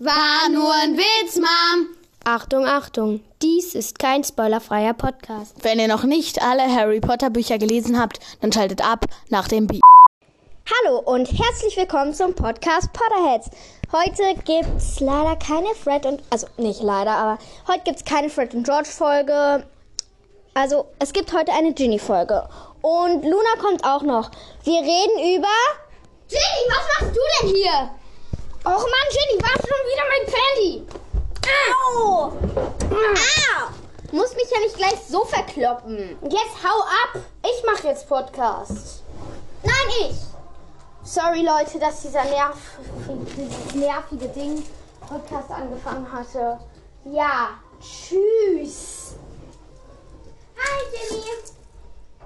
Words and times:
War 0.00 0.48
nur 0.50 0.74
ein 0.82 0.98
Witz, 0.98 1.36
Mom. 1.36 1.86
Achtung, 2.24 2.66
Achtung, 2.66 3.20
dies 3.40 3.76
ist 3.76 4.00
kein 4.00 4.24
spoilerfreier 4.24 4.92
Podcast. 4.92 5.54
Wenn 5.62 5.78
ihr 5.78 5.86
noch 5.86 6.02
nicht 6.02 6.42
alle 6.42 6.62
Harry 6.62 6.98
Potter 6.98 7.30
Bücher 7.30 7.58
gelesen 7.58 8.00
habt, 8.00 8.18
dann 8.40 8.50
schaltet 8.50 8.84
ab 8.84 9.04
nach 9.28 9.46
dem 9.46 9.68
Beat. 9.68 9.82
Hallo 10.82 10.98
und 10.98 11.26
herzlich 11.26 11.76
willkommen 11.76 12.12
zum 12.12 12.34
Podcast 12.34 12.92
Potterheads. 12.92 13.50
Heute 13.92 14.34
gibt's 14.44 14.98
leider 14.98 15.36
keine 15.36 15.72
Fred 15.76 16.06
und, 16.06 16.24
also 16.28 16.48
nicht 16.56 16.82
leider, 16.82 17.12
aber 17.12 17.38
heute 17.68 17.84
gibt's 17.84 18.04
keine 18.04 18.30
Fred 18.30 18.52
und 18.52 18.64
George 18.64 18.88
Folge. 18.88 19.64
Also 20.54 20.86
es 20.98 21.12
gibt 21.12 21.32
heute 21.32 21.52
eine 21.52 21.72
Ginny 21.72 22.00
Folge. 22.00 22.48
Und 22.82 23.22
Luna 23.22 23.54
kommt 23.60 23.84
auch 23.84 24.02
noch. 24.02 24.32
Wir 24.64 24.80
reden 24.80 25.36
über... 25.36 25.46
Ginny, 26.28 26.68
was 26.68 27.00
machst 27.00 27.16
du 27.16 27.20
denn 27.42 27.54
hier? 27.54 27.90
Och 28.64 28.70
Mann, 28.70 29.08
Ginny, 29.10 29.42
war 29.42 29.56
schon 29.60 29.84
wieder 29.90 30.04
mein 30.08 30.24
Candy. 30.32 30.86
Au! 31.68 32.32
Au! 32.94 33.70
Muss 34.10 34.34
mich 34.36 34.50
ja 34.50 34.58
nicht 34.60 34.76
gleich 34.76 34.98
so 35.06 35.22
verkloppen. 35.26 36.16
Jetzt 36.22 36.64
hau 36.64 36.80
ab! 36.80 37.22
Ich 37.42 37.62
mache 37.66 37.88
jetzt 37.88 38.08
Podcast. 38.08 39.02
Nein, 39.62 40.08
ich. 40.08 40.16
Sorry 41.02 41.42
Leute, 41.42 41.78
dass 41.78 42.00
dieser 42.00 42.24
nerv 42.24 42.56
nervige 43.74 44.28
Ding 44.28 44.64
Podcast 45.06 45.50
angefangen 45.50 46.10
hatte. 46.10 46.58
Ja, 47.04 47.58
tschüss. 47.80 49.16
Hi, 50.56 50.84
Ginny. 50.90 51.22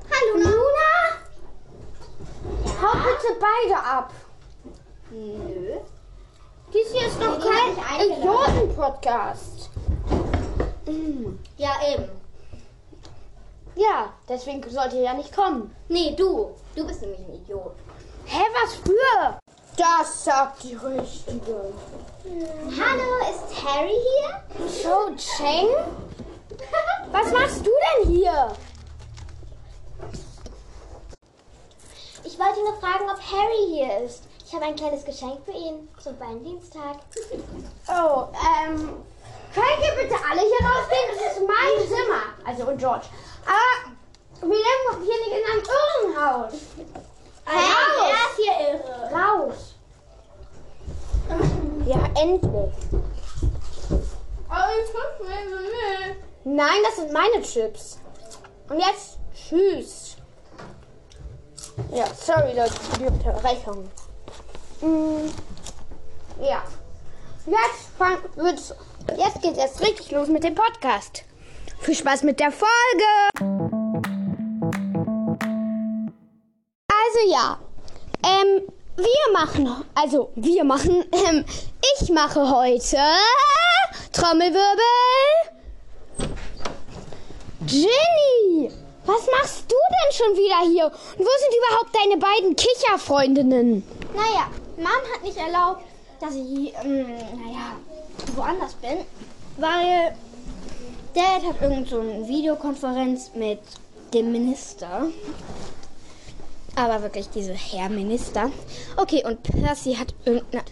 Hallo, 0.09 0.37
Luna? 0.37 1.18
Hau 2.80 2.93
bitte 2.93 3.37
beide 3.41 3.77
ab. 3.82 4.12
Nö. 5.10 5.80
Dies 6.73 6.93
hier 6.93 7.07
ist 7.07 7.17
ich 7.19 7.25
kein. 7.25 8.11
Idioten-Podcast. 8.11 9.71
Ja, 11.57 11.71
eben. 11.93 12.10
Ja, 13.75 14.13
deswegen 14.29 14.69
sollt 14.69 14.93
ihr 14.93 15.02
ja 15.02 15.15
nicht 15.15 15.35
kommen. 15.35 15.75
Nee, 15.88 16.15
du. 16.15 16.55
Du 16.77 16.87
bist 16.87 17.01
nämlich 17.01 17.21
ein 17.21 17.35
Idiot. 17.35 17.75
Hä, 18.27 18.43
was 18.63 18.75
für? 18.77 19.38
Das 19.77 20.25
sagt 20.25 20.63
die 20.65 20.75
Richtige. 20.75 21.73
Hallo, 22.25 23.19
ist 23.30 23.65
Harry 23.65 23.97
hier? 23.97 24.69
So, 24.69 25.15
Cheng? 25.16 25.69
Was 27.13 27.32
machst 27.32 27.65
du 27.65 27.71
denn 27.71 28.13
hier? 28.13 28.53
Ich 32.25 32.38
wollte 32.38 32.60
nur 32.60 32.75
fragen, 32.79 33.09
ob 33.10 33.21
Harry 33.21 33.66
hier 33.69 34.05
ist. 34.05 34.27
Ich 34.49 34.54
habe 34.54 34.65
ein 34.65 34.77
kleines 34.77 35.04
Geschenk 35.04 35.45
für 35.45 35.52
ihn 35.52 35.91
zum 36.02 36.18
Valentinstag. 36.18 37.01
Oh, 37.87 38.29
ähm, 38.66 39.04
könnt 39.52 39.85
ihr 39.85 40.02
bitte 40.02 40.15
alle 40.24 40.41
hier 40.41 40.66
rausgehen? 40.66 41.10
Das 41.13 41.37
ist 41.37 41.46
mein 41.46 41.87
Zimmer. 41.87 42.23
Also, 42.46 42.65
und 42.65 42.79
George. 42.79 43.04
Aber 43.45 43.93
wir 44.41 44.57
leben 44.57 44.85
doch 44.87 45.01
hier 45.01 45.19
nicht 45.21 45.35
in 45.37 45.45
einem 45.52 45.65
Irrenhaus. 46.16 46.54
Hey, 47.45 47.60
er 48.01 48.15
ist 48.24 48.37
hier 48.37 48.57
irre. 48.73 48.96
Raus. 49.13 49.74
Ja, 51.85 52.01
endlich. 52.19 52.74
Nein, 56.45 56.82
das 56.85 56.96
sind 56.96 57.13
meine 57.13 57.43
Chips. 57.43 57.99
Und 58.71 58.80
jetzt 58.80 59.19
tschüss. 59.35 60.16
Ja, 61.93 62.07
sorry 62.15 62.57
Leute 62.57 62.73
für 62.73 62.99
die 62.99 63.07
Unterbrechung. 63.09 63.91
Mm, 64.81 65.28
ja. 66.41 66.62
Jetzt, 67.47 67.88
fang, 67.97 68.19
wird's, 68.37 68.75
jetzt 69.16 69.43
geht's 69.43 69.59
erst 69.59 69.81
richtig 69.81 70.10
los 70.10 70.28
mit 70.28 70.44
dem 70.44 70.54
Podcast. 70.54 71.25
Viel 71.81 71.94
Spaß 71.94 72.22
mit 72.22 72.38
der 72.41 72.53
Folge. 72.53 72.69
Also 76.91 77.30
ja, 77.30 77.58
ähm, 78.22 78.62
wir 78.97 79.32
machen, 79.32 79.84
also 79.94 80.30
wir 80.34 80.64
machen, 80.64 81.04
ähm, 81.28 81.44
ich 82.00 82.10
mache 82.10 82.50
heute 82.50 82.98
Trommelwirbel. 84.12 84.84
Ginny, 87.66 88.70
was 89.06 89.26
machst 89.32 89.64
du 89.70 89.76
denn 89.76 90.12
schon 90.12 90.36
wieder 90.36 90.70
hier? 90.70 90.86
Und 90.86 91.24
wo 91.24 91.30
sind 91.38 91.54
überhaupt 91.56 91.94
deine 91.94 92.16
beiden 92.19 92.56
Kicherfreundinnen? 92.56 93.82
Naja, 94.14 94.48
Mom 94.78 94.87
hat 95.12 95.25
nicht 95.25 95.37
erlaubt, 95.37 95.83
dass 96.21 96.34
ich, 96.34 96.72
ähm, 96.84 97.06
naja, 97.34 97.77
woanders 98.37 98.75
bin, 98.75 98.99
weil 99.56 100.15
Dad 101.15 101.43
hat 101.44 101.61
irgend 101.61 101.89
so 101.89 102.00
Videokonferenz 102.00 103.33
mit 103.34 103.59
dem 104.15 104.31
Minister. 104.31 105.09
Aber 106.77 107.03
wirklich 107.03 107.28
diese 107.31 107.55
Herr 107.55 107.89
Minister. 107.89 108.53
Okay, 108.97 109.25
und 109.27 109.43
Percy 109.43 109.94
hat 109.94 110.15
irgendeine. 110.25 110.62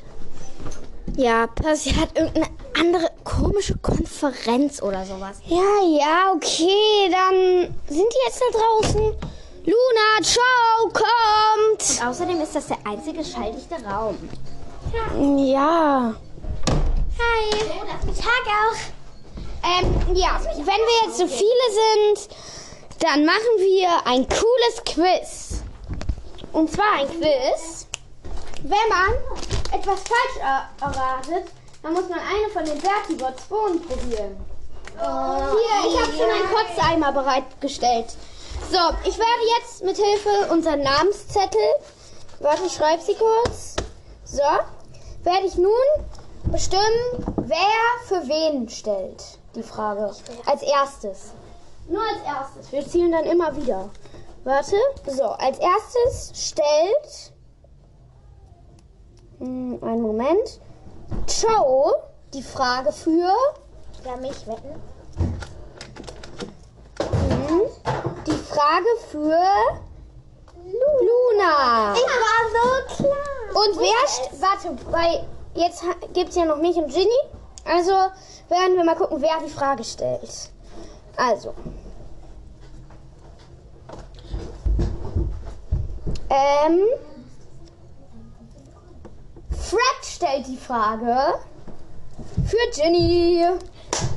Ja, 1.17 1.49
Percy 1.49 1.91
hat 1.91 2.17
irgendeine 2.17 2.47
andere 2.79 3.11
komische 3.25 3.77
Konferenz 3.79 4.81
oder 4.83 5.05
sowas. 5.05 5.41
Ja, 5.47 5.83
ja, 5.83 6.33
okay, 6.33 7.11
dann 7.11 7.75
sind 7.89 8.07
die 8.13 8.27
jetzt 8.27 8.41
da 8.41 8.59
draußen. 8.59 9.15
Luna, 9.67 10.23
ciao, 10.23 10.89
kommt! 10.93 12.09
Außerdem 12.09 12.41
ist 12.41 12.55
das 12.55 12.69
der 12.69 12.79
einzige 12.85 13.25
schalldichte 13.25 13.75
Raum. 13.85 14.17
Ja. 14.93 16.15
Hi. 17.19 17.51
Tag 18.15 18.47
auch. 18.47 18.79
Ähm, 19.65 20.15
ja, 20.15 20.41
wenn 20.45 20.67
wir 20.67 21.07
jetzt 21.07 21.19
so 21.19 21.27
viele 21.27 21.67
sind, 22.15 22.29
dann 23.01 23.25
machen 23.25 23.59
wir 23.59 24.07
ein 24.07 24.29
cooles 24.29 24.85
Quiz. 24.85 25.63
Und 26.53 26.71
zwar 26.71 27.01
ein 27.01 27.09
Quiz, 27.09 27.89
wenn 28.63 28.89
man 28.89 29.15
etwas 29.73 30.01
falsch 30.01 30.39
er 30.43 30.71
erratet, 30.81 31.51
dann 31.83 31.93
muss 31.93 32.09
man 32.09 32.21
eine 32.21 32.49
von 32.53 32.65
den 32.65 32.81
Bertibots 32.81 33.43
Bohnen 33.47 33.83
probieren. 33.83 34.37
Hier, 34.97 35.91
ich 35.91 36.01
habe 36.01 36.13
schon 36.13 36.31
einen 36.31 36.55
Kotzeimer 36.55 37.11
bereitgestellt. 37.11 38.07
So, 38.71 39.09
ich 39.09 39.19
werde 39.19 39.43
jetzt 39.59 39.85
mit 39.85 39.97
Hilfe 39.97 40.53
unserer 40.53 40.77
Namenszettel, 40.77 41.61
warte, 42.41 42.65
ich 42.67 42.73
schreibe 42.73 43.03
sie 43.03 43.15
kurz. 43.15 43.77
So, 44.25 44.43
werde 45.23 45.47
ich 45.47 45.57
nun 45.57 45.73
bestimmen, 46.51 47.35
wer 47.37 47.59
für 48.07 48.27
wen 48.29 48.69
stellt. 48.69 49.23
Die 49.55 49.63
Frage. 49.63 50.13
Als 50.47 50.63
erstes. 50.63 51.33
Nur 51.89 52.03
als 52.03 52.23
erstes. 52.27 52.73
Wir 52.73 52.87
zielen 52.87 53.13
dann 53.13 53.25
immer 53.25 53.57
wieder. 53.57 53.89
Warte. 54.45 54.77
So, 55.07 55.25
als 55.25 55.59
erstes 55.59 56.33
stellt. 56.35 57.33
Hm, 59.39 59.79
einen 59.83 60.03
Moment. 60.03 60.61
Joe 61.27 61.95
die 62.35 62.43
Frage 62.43 62.93
für. 62.93 63.33
Ja, 64.05 64.17
mich 64.17 64.47
wetten. 64.47 64.81
Hm, 67.49 67.63
die 68.27 68.33
Frage 68.57 68.89
für. 69.11 69.39
Luna. 70.65 71.95
Ich 71.95 72.07
war 72.25 72.41
so 72.55 73.03
klar. 73.03 73.67
Und 73.67 73.79
wer. 73.79 74.41
Warte, 74.41 74.77
weil 74.91 75.27
jetzt 75.55 75.85
gibt 76.15 76.31
es 76.31 76.37
ja 76.37 76.47
noch 76.47 76.57
mich 76.57 76.77
und 76.77 76.91
Ginny. 76.91 77.11
Also 77.67 77.93
werden 77.93 78.77
wir 78.77 78.85
mal 78.85 78.97
gucken, 78.97 79.21
wer 79.21 79.39
die 79.45 79.51
Frage 79.51 79.85
stellt. 79.85 80.51
Also. 81.17 81.53
Ähm. 86.31 86.81
Fred 89.51 90.03
stellt 90.03 90.47
die 90.47 90.57
Frage 90.57 91.35
für 92.47 92.81
Ginny. 92.81 93.43
Ja, 93.43 93.59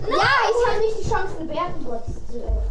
ich 0.08 0.68
habe 0.68 0.80
nicht 0.80 1.04
die 1.04 1.10
Chance, 1.10 1.36
eine 1.40 1.46
Bärenwurz 1.46 2.06
zu 2.32 2.40
helfen. 2.40 2.69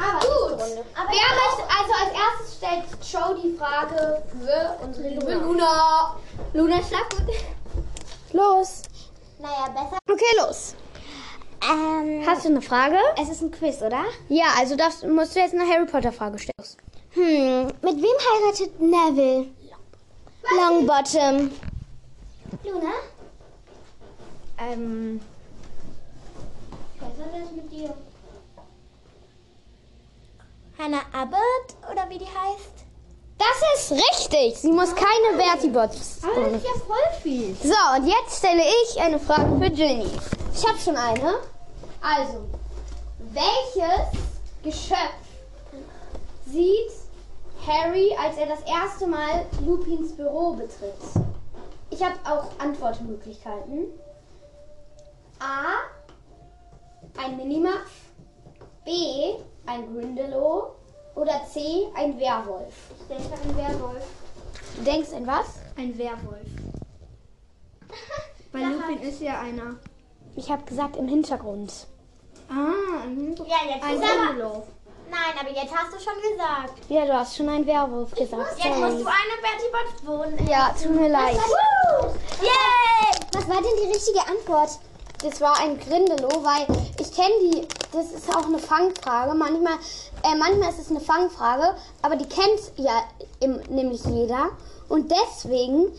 Aber 0.00 0.18
gut. 0.20 0.52
Aber 0.60 1.10
Wer 1.10 1.30
möchte, 1.36 1.62
also 1.78 1.92
als 2.00 2.12
erstes 2.14 2.56
stellt 2.56 2.84
Joe 3.12 3.40
die 3.42 3.56
Frage 3.56 4.22
für 4.30 4.84
unsere 4.84 5.08
liebe 5.08 5.32
Luna. 5.34 6.16
Luna 6.54 6.76
Schlaggut. 6.82 7.34
Los. 8.32 8.82
Naja, 9.38 9.68
besser. 9.68 9.98
Okay, 10.10 10.36
los. 10.38 10.74
Ähm, 11.62 12.22
Hast 12.26 12.44
du 12.44 12.48
eine 12.48 12.62
Frage? 12.62 12.96
es 13.20 13.28
ist 13.28 13.42
ein 13.42 13.50
Quiz, 13.50 13.82
oder? 13.82 14.04
Ja, 14.28 14.46
also 14.58 14.76
darfst, 14.76 15.06
musst 15.06 15.36
du 15.36 15.40
jetzt 15.40 15.54
eine 15.54 15.66
Harry 15.70 15.84
Potter 15.86 16.12
Frage 16.12 16.38
stellen. 16.38 16.54
Hm, 17.12 17.66
mit 17.82 17.96
wem 18.02 18.16
heiratet 18.32 18.80
Neville? 18.80 19.46
Longbottom. 20.56 21.50
Luna? 22.64 22.92
Ähm, 24.58 25.20
Was 26.98 27.08
hat 27.08 27.32
das 27.34 27.52
mit 27.52 27.70
dir? 27.72 27.94
Hannah 30.80 31.02
Abbott 31.12 31.90
oder 31.92 32.08
wie 32.08 32.16
die 32.16 32.24
heißt? 32.24 32.86
Das 33.36 33.90
ist 33.90 33.92
richtig. 33.92 34.58
Sie 34.58 34.72
muss 34.72 34.94
keine 34.94 35.36
Vertibots. 35.36 36.20
Aber 36.22 36.48
das 36.48 36.62
ist 36.62 36.64
ja 36.64 36.80
voll 36.86 37.20
viel. 37.22 37.54
So, 37.62 37.74
und 37.96 38.06
jetzt 38.06 38.38
stelle 38.38 38.62
ich 38.62 39.00
eine 39.00 39.18
Frage 39.18 39.58
für 39.58 39.70
Ginny. 39.70 40.10
Ich 40.54 40.66
habe 40.66 40.78
schon 40.78 40.96
eine. 40.96 41.34
Also, 42.00 42.48
welches 43.18 44.08
Geschöpf 44.62 45.20
sieht 46.46 46.92
Harry, 47.66 48.16
als 48.18 48.38
er 48.38 48.46
das 48.46 48.60
erste 48.60 49.06
Mal 49.06 49.44
Lupins 49.66 50.16
Büro 50.16 50.54
betritt? 50.54 50.94
Ich 51.90 52.02
habe 52.02 52.14
auch 52.24 52.58
Antwortmöglichkeiten. 52.58 53.86
A. 55.40 57.22
Ein 57.22 57.36
Minimuff. 57.36 58.09
B. 58.90 59.34
Ein 59.66 59.94
Grindelow. 59.94 60.72
Oder 61.14 61.46
C. 61.48 61.86
Ein 61.94 62.18
Werwolf. 62.18 62.74
Ich 62.98 63.06
denke 63.06 63.34
ein 63.34 63.56
Werwolf. 63.56 64.04
Du 64.76 64.82
denkst 64.82 65.12
in 65.12 65.26
was? 65.26 65.60
Ein 65.76 65.96
Werwolf. 65.96 66.48
Weil 68.52 68.72
Lupin 68.72 69.00
ist 69.00 69.20
ja 69.20 69.40
einer. 69.40 69.76
Ich 70.34 70.50
habe 70.50 70.64
gesagt 70.64 70.96
im 70.96 71.06
Hintergrund. 71.06 71.86
Ah, 72.48 73.04
ein 73.04 73.16
Hintergrund. 73.16 73.48
Ja, 73.48 73.74
jetzt 73.74 73.84
Ein. 73.84 74.00
Grindelow. 74.00 74.66
Nein, 75.08 75.34
aber 75.40 75.50
jetzt 75.50 75.76
hast 75.76 75.92
du 75.92 75.98
schon 75.98 76.20
gesagt. 76.22 76.80
Ja, 76.88 77.04
du 77.04 77.12
hast 77.12 77.36
schon 77.36 77.48
ein 77.48 77.66
Werwolf 77.66 78.12
gesagt. 78.12 78.56
Jetzt 78.56 78.76
musst 78.76 79.00
du 79.00 79.06
eine 79.06 79.36
Bertie 79.40 79.70
Bots 79.72 80.06
wohnen. 80.06 80.48
Ja, 80.48 80.74
tut 80.80 80.94
mir 80.94 81.08
leid. 81.08 81.36
Yay! 82.40 83.20
Was 83.34 83.48
war 83.48 83.56
denn 83.56 83.84
die 83.84 83.92
richtige 83.92 84.20
Antwort? 84.20 84.80
Das 85.22 85.40
war 85.40 85.58
ein 85.60 85.78
Grindelow, 85.78 86.42
weil 86.42 86.66
ich 86.98 87.12
kenne 87.12 87.34
die, 87.42 87.68
das 87.92 88.06
ist 88.12 88.34
auch 88.34 88.46
eine 88.46 88.58
Fangfrage. 88.58 89.34
Manchmal, 89.34 89.74
äh, 90.22 90.34
manchmal 90.36 90.70
ist 90.70 90.78
es 90.78 90.90
eine 90.90 91.00
Fangfrage, 91.00 91.76
aber 92.00 92.16
die 92.16 92.26
kennt 92.26 92.72
ja 92.76 93.02
im, 93.40 93.60
nämlich 93.68 94.02
jeder. 94.04 94.50
Und 94.88 95.10
deswegen 95.10 95.92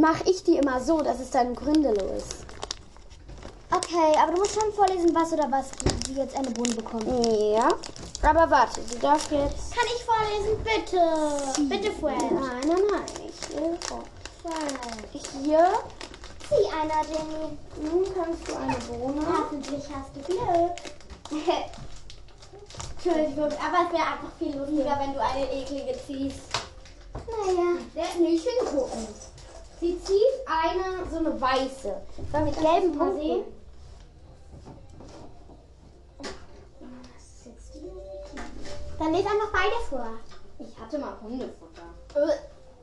mache 0.00 0.28
ich 0.28 0.42
die 0.42 0.56
immer 0.56 0.80
so, 0.80 1.00
dass 1.00 1.20
es 1.20 1.30
dann 1.30 1.48
ein 1.48 1.54
Grindelow 1.54 2.16
ist. 2.16 2.44
Okay, 3.70 4.16
aber 4.20 4.32
du 4.32 4.38
musst 4.38 4.60
schon 4.60 4.72
vorlesen, 4.72 5.14
was 5.14 5.32
oder 5.32 5.50
was 5.50 5.70
sie 6.06 6.14
jetzt 6.14 6.36
eine 6.36 6.50
Bohne 6.50 6.74
bekommt. 6.74 7.06
Ja. 7.06 7.68
Aber 8.22 8.50
warte, 8.50 8.80
du 8.90 8.98
darfst 8.98 9.30
jetzt. 9.30 9.74
Kann 9.74 9.84
ich 9.86 10.04
vorlesen, 10.04 10.62
bitte? 10.62 11.68
Bitte, 11.68 11.92
Fred. 11.92 12.18
Nein, 12.18 12.60
nein, 12.66 12.82
nein. 12.90 13.02
Ich 13.28 13.56
will 13.56 13.78
vor. 13.86 14.04
Hier. 15.42 15.68
Zieh 16.48 16.66
einer, 16.72 17.02
Jenny. 17.08 17.56
Nun 17.82 18.04
kannst 18.14 18.48
du 18.48 18.56
eine 18.56 18.76
Bohne. 18.76 19.22
Hoffentlich 19.26 19.84
hast 19.94 20.14
du 20.14 20.20
Glück. 20.20 20.76
Entschuldigung, 22.96 23.44
aber 23.44 23.86
es 23.86 23.92
wäre 23.92 24.06
einfach 24.06 24.32
viel 24.38 24.56
lustiger, 24.56 24.98
wenn 24.98 25.12
du 25.14 25.20
eine 25.22 25.52
eklige 25.52 25.94
ziehst. 26.06 26.42
Naja. 27.14 27.78
Der 27.94 28.20
nicht 28.20 28.46
hingucken. 28.48 29.08
Sie 29.80 30.00
zieht 30.02 30.46
eine, 30.46 31.10
so 31.10 31.18
eine 31.18 31.40
weiße. 31.40 31.94
War 32.32 32.40
mit 32.40 32.54
gelben 32.54 32.96
Punkten. 32.98 33.20
sehen? 33.20 33.44
Dann 38.98 39.12
lese 39.12 39.28
einfach 39.28 39.52
beide 39.52 39.76
vor. 39.88 40.06
Ich 40.58 40.78
hatte 40.78 40.98
mal 40.98 41.16
Hundefutter. 41.20 41.82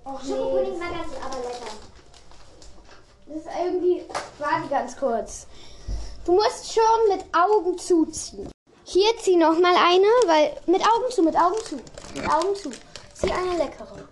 Oh, 0.04 0.18
Schokopudding 0.20 0.80
war 0.80 0.90
ganz 0.90 1.14
aber 1.24 1.38
lecker. 1.38 1.72
Das 3.34 3.44
ist 3.44 3.50
irgendwie. 3.64 4.04
Warte 4.40 4.68
ganz 4.70 4.98
kurz. 4.98 5.48
Du 6.26 6.34
musst 6.34 6.74
schon 6.74 7.08
mit 7.16 7.24
Augen 7.34 7.78
zuziehen. 7.78 8.52
Hier 8.84 9.18
zieh 9.22 9.38
noch 9.38 9.58
mal 9.58 9.74
eine, 9.76 10.08
weil. 10.26 10.58
Mit 10.66 10.82
Augen 10.82 11.10
zu, 11.12 11.24
mit 11.24 11.36
Augen 11.38 11.58
zu. 11.64 11.78
Mit 12.14 12.30
Augen 12.30 12.54
zu. 12.56 12.72
Zieh 13.14 13.32
eine 13.32 13.58
leckere. 13.58 14.10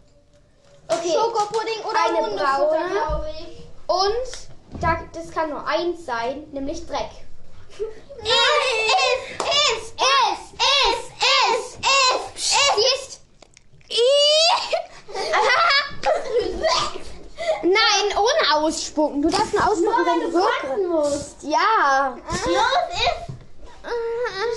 Okay. 0.88 1.12
Schokopudding 1.14 1.84
oder 1.84 2.06
Eine 2.08 2.18
Hundefutter, 2.18 2.68
braune. 2.68 2.90
glaube 2.92 3.30
ich. 3.40 3.68
Und 3.88 4.82
da, 4.82 5.00
das 5.14 5.32
kann 5.32 5.50
nur 5.50 5.68
eins 5.68 6.06
sein, 6.06 6.48
nämlich 6.52 6.88
Dreck. 6.88 7.12
Es, 7.70 8.34
es, 9.38 9.94
es, 9.98 10.40
es, 10.58 11.12
es, 11.20 11.78
es, 11.82 11.82
es. 11.82 13.20
Nein, 17.62 18.18
ohne 18.18 18.56
ausspucken. 18.56 19.22
Du 19.22 19.30
darfst 19.30 19.54
nur 19.54 19.64
ausspucken, 19.64 20.06
wenn 20.06 20.20
du 20.22 20.34
wirken 20.34 20.88
musst. 20.90 21.44
Ja. 21.44 22.18
Los, 22.28 22.36
ist. 22.94 23.30
Du 23.84 23.90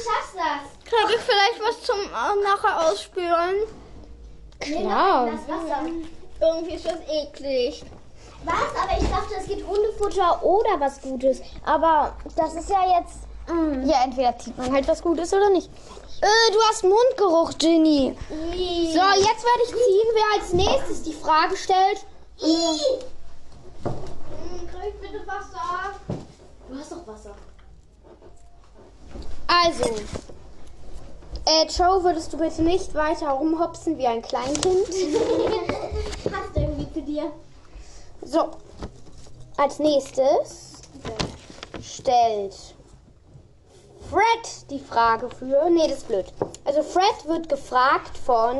schaffst 0.04 0.34
das. 0.36 0.90
Kriege 0.90 1.14
ich 1.16 1.22
vielleicht 1.22 1.60
was 1.66 1.82
zum 1.82 1.98
äh, 2.00 2.42
nachher 2.42 2.90
ausspülen? 2.90 3.66
Klar. 4.60 5.26
Das 5.26 5.48
Wasser. 5.48 5.86
Irgendwie 6.40 6.74
ist 6.74 6.86
das 6.86 6.98
eklig. 7.08 7.84
Was? 8.44 8.82
Aber 8.82 9.00
ich 9.00 9.08
dachte, 9.08 9.34
es 9.40 9.46
gibt 9.46 9.66
Hundefutter 9.66 10.42
oder 10.42 10.80
was 10.80 11.00
Gutes. 11.00 11.40
Aber 11.64 12.16
das 12.36 12.54
ist 12.54 12.68
ja 12.68 12.98
jetzt. 12.98 13.20
Ja, 13.84 14.04
entweder 14.04 14.38
zieht 14.38 14.56
man 14.56 14.72
halt 14.72 14.86
was 14.86 15.02
Gutes 15.02 15.32
oder 15.32 15.50
nicht. 15.50 15.68
Äh, 16.20 16.52
du 16.52 16.58
hast 16.68 16.84
Mundgeruch, 16.84 17.58
Ginny. 17.58 18.16
So, 18.28 18.44
jetzt 18.44 19.44
werde 19.44 19.62
ich 19.64 19.70
ziehen, 19.70 20.08
wer 20.14 20.40
als 20.40 20.52
nächstes 20.52 21.02
die 21.02 21.12
Frage 21.12 21.56
stellt. 21.56 22.06
Hm, 22.42 23.88
Krieg 24.68 25.00
bitte 25.00 25.24
Wasser. 25.26 25.94
Du 26.68 26.76
hast 26.76 26.90
doch 26.90 27.06
Wasser. 27.06 27.34
Also, 29.46 29.84
äh, 31.44 31.66
Joe, 31.66 32.02
würdest 32.02 32.32
du 32.32 32.38
bitte 32.38 32.62
nicht 32.62 32.94
weiter 32.94 33.28
rumhopsen 33.30 33.96
wie 33.96 34.08
ein 34.08 34.22
Kleinkind? 34.22 34.86
Passt 36.24 36.56
irgendwie 36.56 36.92
zu 36.92 37.02
dir. 37.02 37.30
So, 38.22 38.50
als 39.56 39.78
nächstes 39.78 40.72
stellt 41.80 42.56
Fred 44.10 44.70
die 44.70 44.80
Frage 44.80 45.30
für. 45.30 45.70
Nee, 45.70 45.86
das 45.86 45.98
ist 45.98 46.08
blöd. 46.08 46.32
Also, 46.64 46.82
Fred 46.82 47.26
wird 47.26 47.48
gefragt 47.48 48.18
von 48.18 48.58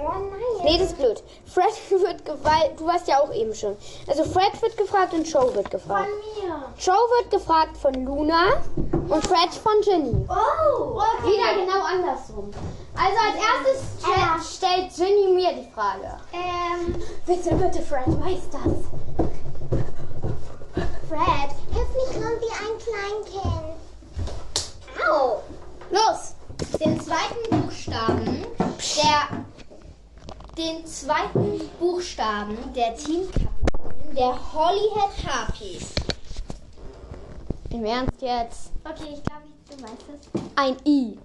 nein. 0.06 0.64
Nee, 0.64 0.78
das 0.78 0.88
ist 0.88 0.98
blöd. 0.98 1.22
Fred 1.46 1.72
wird 2.00 2.24
gefragt. 2.24 2.70
Du 2.78 2.86
warst 2.86 3.06
ja 3.06 3.20
auch 3.20 3.32
eben 3.32 3.54
schon. 3.54 3.76
Also, 4.08 4.24
Fred 4.24 4.60
wird 4.60 4.76
gefragt 4.76 5.12
und 5.14 5.24
Joe 5.30 5.54
wird 5.54 5.70
gefragt. 5.70 6.08
Von 6.08 6.48
mir. 6.48 6.62
Joe 6.78 6.94
wird 7.18 7.30
gefragt 7.30 7.76
von 7.76 7.94
Luna 8.04 8.54
und 8.76 9.26
Fred 9.26 9.52
von 9.62 9.72
Ginny. 9.82 10.26
Oh, 10.28 10.96
okay. 10.96 11.32
Wieder 11.32 11.54
genau 11.64 11.84
andersrum. 11.84 12.50
Also 12.96 13.18
als 13.18 13.36
erstes 13.36 14.02
Ja. 14.02 14.38
ste 14.40 14.56
stellt 14.66 14.94
Ginny 14.94 15.32
mir 15.34 15.52
die 15.52 15.68
Frage. 15.72 16.18
Ähm, 16.32 16.94
Bitte, 17.26 17.54
bitte, 17.54 17.82
Fred, 17.82 18.06
weiß 18.06 18.50
das. 18.52 18.72
Fred, 21.08 21.50
hilf 21.72 21.88
nicht 21.94 22.16
rum 22.16 22.32
wie 22.40 22.52
ein 22.52 22.78
Kleinkind. 22.78 23.76
Au. 25.10 25.40
Los! 25.90 26.33
Den 26.80 27.00
zweiten 27.00 27.50
Buchstaben 27.50 28.44
der 28.58 29.44
den 30.56 30.86
zweiten 30.86 31.60
Buchstaben 31.80 32.56
der 32.74 32.94
Teamkapitän 32.94 33.48
der 34.14 34.52
Hollyhead 34.52 35.26
Harpies. 35.26 35.88
Im 37.70 37.84
Ernst 37.84 38.22
jetzt? 38.22 38.70
Okay, 38.84 39.14
ich 39.14 39.22
glaube, 39.24 39.42
du 39.68 39.82
weißt 39.82 40.04
es. 40.14 40.40
Ein 40.54 40.76
I. 40.86 41.18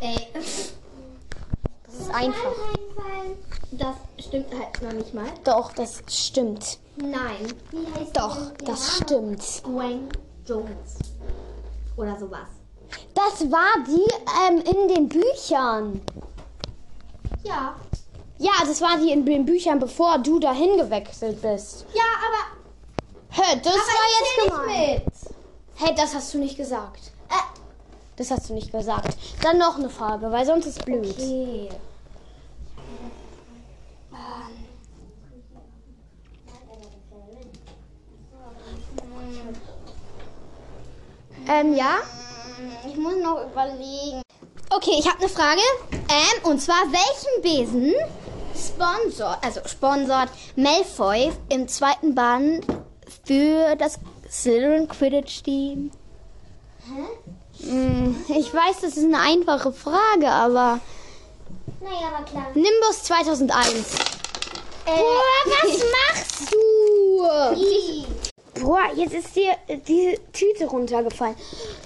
Ey, 0.00 0.28
Das 0.32 2.00
ist 2.00 2.10
einfach. 2.14 2.54
Das 3.72 3.96
stimmt 4.18 4.46
halt 4.54 4.82
noch 4.82 4.92
nicht 4.92 5.12
mal. 5.12 5.26
Doch, 5.44 5.72
das 5.74 6.02
stimmt. 6.08 6.78
Nein, 6.96 7.52
Wie 7.70 7.86
heißt 8.00 8.16
Doch, 8.16 8.38
das 8.64 8.96
stimmt. 8.96 9.62
Gwen 9.64 10.08
Jones 10.46 11.09
oder 11.96 12.18
sowas. 12.18 12.48
Das 13.14 13.50
war 13.50 13.84
die 13.86 14.06
ähm, 14.48 14.58
in 14.60 14.88
den 14.88 15.08
Büchern. 15.08 16.00
Ja. 17.42 17.74
Ja, 18.38 18.52
das 18.66 18.80
war 18.80 18.96
die 18.98 19.10
in 19.12 19.24
den 19.26 19.44
Büchern, 19.44 19.78
bevor 19.78 20.18
du 20.18 20.38
dahin 20.38 20.76
gewechselt 20.78 21.40
bist. 21.42 21.84
Ja, 21.94 22.02
aber 22.26 22.56
Hä, 23.32 23.60
das 23.62 23.74
war 23.74 23.82
jetzt 24.18 24.66
gemein. 24.66 24.76
nicht 24.96 25.04
mit. 25.04 25.12
Hey, 25.76 25.94
das 25.94 26.14
hast 26.14 26.34
du 26.34 26.38
nicht 26.38 26.56
gesagt. 26.56 27.12
Äh, 27.28 27.34
Das 28.16 28.30
hast 28.30 28.48
du 28.50 28.54
nicht 28.54 28.72
gesagt. 28.72 29.16
Dann 29.42 29.58
noch 29.58 29.78
eine 29.78 29.88
Frage, 29.90 30.30
weil 30.32 30.44
sonst 30.44 30.66
ist 30.66 30.84
blöd. 30.84 31.10
Okay. 31.10 31.68
Ähm, 41.50 41.74
ja? 41.74 41.96
Ich 42.88 42.96
muss 42.96 43.16
noch 43.16 43.44
überlegen. 43.50 44.22
Okay, 44.70 44.92
ich 44.98 45.06
habe 45.08 45.18
eine 45.18 45.28
Frage. 45.28 45.60
Ähm, 45.92 46.44
und 46.50 46.60
zwar, 46.60 46.82
welchen 46.92 47.42
Besen 47.42 47.94
sponsort, 48.56 49.38
also 49.44 49.60
sponsort 49.66 50.28
Malfoy 50.54 51.32
im 51.48 51.66
zweiten 51.66 52.14
Band 52.14 52.64
für 53.26 53.74
das 53.76 53.98
Slytherin 54.30 54.86
Quidditch 54.88 55.42
Team? 55.42 55.90
Hm, 57.62 58.16
Ich 58.28 58.52
weiß, 58.54 58.80
das 58.82 58.96
ist 58.96 59.04
eine 59.04 59.18
einfache 59.20 59.72
Frage, 59.72 60.28
aber 60.28 60.78
Naja, 61.80 62.08
aber 62.14 62.24
klar. 62.24 62.46
Nimbus 62.54 63.02
2001. 63.04 63.84
Boah, 64.84 64.94
was 65.46 65.78
machst 66.08 66.52
du? 66.52 67.60
I. 67.60 68.06
Boah, 68.60 68.92
jetzt 68.94 69.14
ist 69.14 69.34
dir 69.34 69.52
äh, 69.68 69.78
die 69.78 70.18
Tüte 70.32 70.66
runtergefallen. 70.66 71.36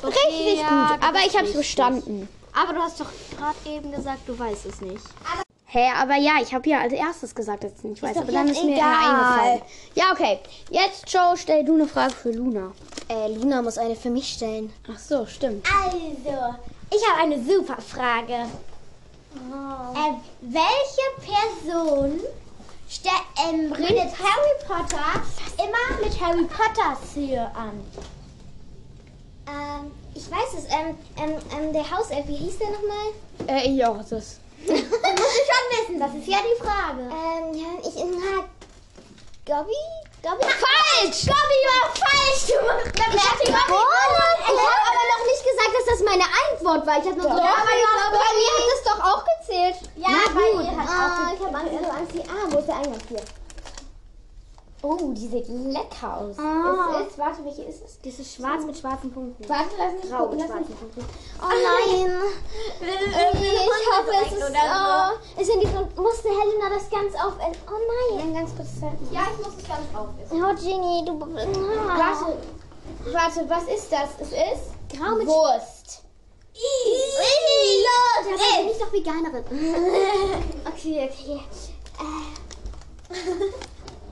Richtig 0.03 0.61
ja, 0.61 0.93
gut, 0.93 1.05
aber 1.05 1.19
ich 1.19 1.35
hab's 1.35 1.43
richtig 1.43 1.57
bestanden. 1.57 2.29
Aber 2.53 2.73
du 2.73 2.81
hast 2.81 3.01
doch 3.01 3.11
gerade 3.37 3.57
eben 3.67 3.93
gesagt, 3.93 4.21
du 4.27 4.39
weißt 4.39 4.67
es 4.67 4.81
nicht. 4.81 5.05
Hä, 5.67 5.91
aber 5.97 6.15
ja, 6.17 6.35
ich 6.41 6.55
habe 6.55 6.69
ja 6.69 6.81
als 6.81 6.93
erstes 6.93 7.35
gesagt, 7.35 7.65
dass 7.65 7.73
ich 7.73 7.79
es 7.79 7.85
nicht 7.85 8.03
weiß, 8.03 8.17
aber 8.17 8.31
dann 8.31 8.49
ist 8.49 8.63
mir 8.63 8.77
egal. 8.77 8.95
eingefallen. 8.95 9.63
Ja, 9.95 10.13
okay. 10.13 10.39
Jetzt, 10.71 11.13
Joe, 11.13 11.37
stell 11.37 11.65
du 11.65 11.75
eine 11.75 11.89
Frage 11.89 12.15
für 12.15 12.31
Luna. 12.31 12.71
Äh, 13.09 13.35
Luna 13.35 13.61
muss 13.61 13.77
eine 13.77 13.97
für 13.97 14.11
mich 14.11 14.35
stellen. 14.35 14.73
Ach 14.93 14.99
so, 14.99 15.27
stimmt. 15.27 15.67
Also, 15.67 16.55
ich 16.91 17.11
habe 17.11 17.23
eine 17.23 17.43
super 17.43 17.81
Frage. 17.83 18.47
Äh, 19.35 20.13
welche 20.43 21.33
Person 21.33 22.21
ste- 22.95 23.25
ähm, 23.49 23.73
redet 23.73 24.13
Harry 24.19 24.55
Potter 24.67 25.23
immer 25.59 26.05
mit 26.05 26.21
Harry 26.21 26.45
Potter 26.45 26.97
Tür 27.13 27.51
an? 27.55 27.85
Ähm, 29.47 29.91
ich 30.15 30.31
weiß 30.31 30.55
es. 30.59 30.65
Ähm, 30.67 30.97
ähm, 31.19 31.37
ähm, 31.57 31.73
der 31.73 31.91
Hauself, 31.91 32.27
wie 32.29 32.37
hieß 32.37 32.59
der 32.59 32.71
nochmal? 32.71 33.13
Äh, 33.49 33.69
ja, 33.71 33.93
das. 33.93 34.39
Das 34.67 34.77
muss 34.77 34.79
ich 34.79 34.79
schon 35.51 35.65
wissen, 35.77 36.01
das 36.01 36.15
ist 36.15 36.27
ja 36.29 36.39
die 36.41 36.63
Frage. 36.63 37.03
Ähm, 37.03 37.55
ja, 37.55 37.71
ich, 37.83 37.95
na, 37.97 38.45
Gobby? 39.45 39.77
Gobby? 40.23 40.41
Falsch! 40.41 41.27
Gobby 41.29 41.59
war 41.69 41.93
falsch! 41.93 42.47
Du 42.49 42.57
musst 42.65 42.97
ich 42.97 43.45
ich 43.45 43.55
hab 43.55 44.83
aber 44.89 45.05
noch 45.13 45.25
nicht 45.29 45.45
gesagt, 45.45 45.73
dass 45.77 45.85
das 45.93 46.01
meine 46.09 46.25
Antwort 46.65 46.87
war. 46.87 46.99
Ich 46.99 47.05
habe 47.05 47.15
nur 47.17 47.23
so, 47.23 47.29
Doch, 47.29 47.37
aber 47.37 47.73
ich 47.77 47.85
bei 48.11 48.31
mir 48.41 48.51
hat 48.57 48.67
das 48.73 48.83
doch 48.93 49.05
auch 49.05 49.25
gezählt. 49.25 49.77
Ja, 49.97 50.09
Na 50.11 50.35
bei 50.35 50.53
gut. 50.53 50.65
ihr 50.65 50.77
hat 50.77 50.89
Ah, 50.89 51.29
auch 51.29 51.35
Ich 51.35 51.47
habe 51.47 51.59
Angst. 51.59 52.15
Ah, 52.29 52.47
wo 52.51 52.59
ist 52.59 52.69
der 52.69 52.77
Eingang 52.77 53.01
hier? 53.09 53.21
Oh, 54.87 54.99
die 55.15 55.29
sieht 55.29 55.49
lecker 55.49 56.19
aus. 56.19 56.39
Ah. 56.39 57.01
Es 57.01 57.09
ist, 57.09 57.19
warte, 57.19 57.43
welche 57.43 57.63
ist 57.63 57.83
es? 57.87 57.99
Das 58.05 58.19
ist 58.19 58.35
schwarz 58.37 58.65
mit 58.67 58.77
schwarzen 58.77 59.11
Punkten. 59.11 59.49
Warte, 59.49 59.71
lass 59.79 59.93
mich 59.95 60.11
Grau 60.13 60.25
gucken. 60.25 60.37
mit 60.37 60.47
schwarzen 60.47 60.75
Punkten. 60.77 61.05
Oh 61.41 61.49
nein. 61.49 62.13
Äh, 62.83 63.31
ich 63.33 63.87
hoffe, 63.97 64.11
es 64.27 64.33
ist 64.33 64.41
so. 64.41 65.41
Ist 65.41 65.51
in 65.55 65.61
diesem, 65.61 65.89
musste 65.97 66.29
Helena 66.29 66.69
das 66.69 66.91
ganz 66.91 67.15
auf... 67.15 67.33
Oh 67.41 68.17
nein. 68.19 68.35
ganz 68.35 68.55
kurz. 68.55 68.69
Ja, 69.11 69.23
ich 69.33 69.39
muss 69.47 69.55
es 69.57 69.67
ganz 69.67 69.89
aufessen. 69.95 70.45
Oh, 70.45 70.55
Ginny, 70.55 71.03
du... 71.07 71.19
Warte, 71.19 72.37
warte, 73.11 73.49
was 73.49 73.63
ist 73.75 73.91
das? 73.91 74.11
Es 74.21 74.33
ist 74.33 74.99
Grau 74.99 75.15
mit 75.17 75.27
Wurst. 75.27 75.74
Los! 77.85 78.39
Da 78.39 78.57
bin 78.61 78.71
ich 78.71 78.79
doch 78.79 78.93
Veganerin. 78.93 79.45
okay, 80.67 81.11
okay. 81.11 81.41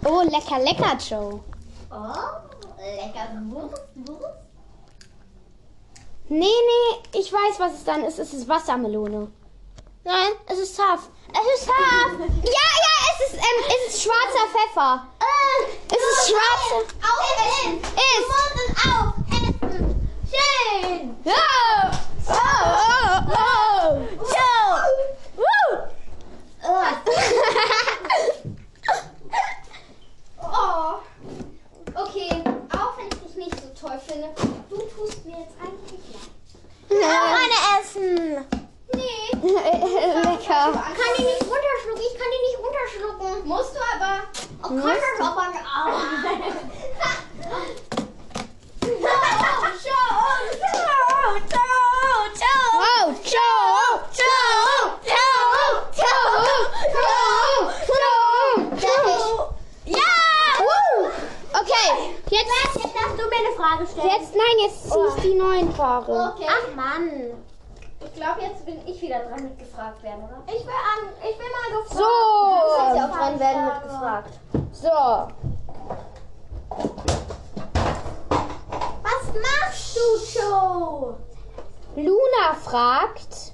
Oh, 0.04 0.22
lecker, 0.22 0.58
lecker, 0.58 0.96
Joe. 0.98 1.40
Oh, 1.90 2.14
lecker 2.78 3.28
Wurst, 3.48 3.82
Wurst. 3.94 4.42
Nee, 6.28 6.46
nee, 6.46 7.18
ich 7.18 7.32
weiß, 7.32 7.58
was 7.58 7.74
es 7.74 7.84
dann 7.84 8.04
ist. 8.04 8.18
Es 8.18 8.32
ist 8.32 8.48
Wassermelone. 8.48 9.30
Nein, 10.04 10.32
es 10.46 10.58
ist 10.58 10.76
Taf. 10.76 11.08
Es 11.30 11.60
ist 11.60 11.66
Taf. 11.68 12.18
Ja, 12.18 12.68
ja, 12.84 12.94
es 13.12 13.20
ist, 13.28 13.34
ähm, 13.34 13.64
es 13.68 13.94
ist 13.94 14.02
schwarzer 14.02 14.46
Pfeffer. 14.50 15.06
Es 15.88 15.98
ist 15.98 16.30
schwarzer. 16.30 16.80
Aufessen! 17.06 17.78
Ist. 17.78 17.92
Du 18.18 18.32
musst 18.32 18.56
es 18.66 18.72
aufessen! 18.88 20.10
Schön! 20.30 21.16
Oh, 21.24 22.01
oh, 22.28 22.34
oh, 23.28 24.08
oh. 24.20 24.78
Woo. 25.36 25.78
Oh. 30.40 31.00
Okay, 31.94 32.30
auch 32.72 32.96
wenn 32.96 33.06
ich 33.08 33.18
dich 33.24 33.34
nicht 33.36 33.56
so 33.60 33.68
toll 33.86 33.98
finde, 34.06 34.28
du 34.70 34.76
tust 34.76 35.24
mir 35.24 35.38
jetzt 35.38 35.56
eigentlich 35.60 36.04
leid. 36.12 36.30
Ja. 36.90 37.20
Meine 37.32 37.58
Essen! 37.80 38.44
Nee. 38.94 39.26
Lecker. 39.42 40.72
Kann 40.72 41.12
die 41.18 41.24
nicht 41.24 41.42
runterschlucken? 41.42 42.02
Ich 42.02 42.14
kann 42.18 42.30
die 42.30 42.42
nicht 42.46 42.58
runterschlucken. 42.58 43.48
Musst 43.48 43.74
du 43.74 43.80
aber. 43.94 44.12
Oh, 44.62 44.68
kann 44.68 44.82
das 44.84 45.26
aber 45.26 45.46
nicht. 45.48 45.62
Wow, 52.82 53.12
Joe. 53.24 53.32
Joe. 53.32 53.32
Joe. 53.32 53.58
Joe. 54.92 55.32
Joe. 55.96 56.12
Joe. 58.80 59.54
Ja! 59.84 60.12
Woo. 60.60 61.10
Okay, 61.54 61.88
jetzt, 62.30 62.50
Jetzt 62.74 62.94
darfst 62.94 63.18
du 63.18 63.24
mir 63.28 63.36
eine 63.38 63.54
Frage 63.56 63.86
stellen. 63.86 64.08
jetzt, 64.08 64.34
nein, 64.34 64.56
jetzt 64.60 64.90
ziehe 64.90 65.06
ich 65.08 65.76
Paare. 65.92 66.32
Okay. 66.34 66.46
Ach 66.48 66.74
Mann. 66.74 67.10
Ich 68.00 68.14
glaube, 68.14 68.40
jetzt 68.40 68.64
bin 68.64 68.80
ich 68.86 69.00
wieder 69.00 69.20
dran 69.20 69.44
mit 69.44 69.58
gefragt 69.58 70.02
werden, 70.02 70.24
oder? 70.24 70.42
Ich 70.46 70.66
will, 70.66 70.72
an, 70.72 71.08
ich 71.20 71.38
will 71.38 71.46
mal 71.52 71.70
gefragt. 71.82 71.92
So. 71.92 71.98
Du 71.98 72.66
willst 72.78 72.96
ja 72.96 73.04
auch 73.06 73.16
dran 73.16 73.40
werden 73.40 73.64
mit 73.66 73.82
gefragt. 73.82 74.40
So. 74.72 74.88
Was 79.02 79.24
machst 79.40 79.96
du, 79.96 80.40
Joe? 80.40 81.16
Luna 81.96 82.54
fragt 82.60 83.52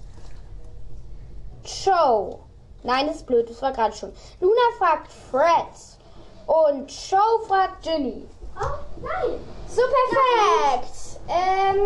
Joe. 1.65 2.39
Nein, 2.85 3.09
das 3.09 3.17
ist 3.17 3.27
blöd, 3.27 3.51
das 3.51 3.61
war 3.61 3.73
gerade 3.73 3.95
schon. 3.95 4.13
Luna 4.41 4.61
fragt 4.79 5.13
Fred. 5.13 5.99
Und 6.47 6.91
Joe 7.11 7.47
fragt 7.47 7.83
Ginny. 7.83 8.27
Oh, 8.57 8.79
nein. 9.03 9.41
So 9.69 9.83
perfekt. 9.83 10.98
Ähm, 11.29 11.79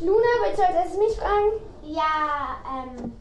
Luna, 0.00 0.26
willst 0.44 0.58
du 0.58 0.66
als 0.66 0.74
erstes 0.74 0.98
mich 0.98 1.16
fragen? 1.16 1.52
Ja, 1.82 2.58
ähm. 2.84 3.16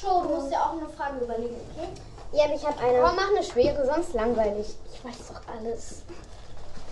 Joe, 0.00 0.22
du 0.22 0.28
musst 0.28 0.52
ja 0.52 0.64
auch 0.66 0.72
eine 0.72 0.88
Frage 0.88 1.24
überlegen, 1.24 1.56
okay? 1.72 1.88
Ja, 2.32 2.44
aber 2.44 2.54
ich 2.54 2.66
habe 2.66 2.78
eine. 2.80 2.98
Oh, 3.00 3.12
mach 3.14 3.28
eine 3.28 3.42
schwere, 3.42 3.86
sonst 3.86 4.12
langweilig. 4.14 4.74
Ich 4.92 5.04
weiß 5.04 5.28
doch 5.28 5.40
alles. 5.54 6.02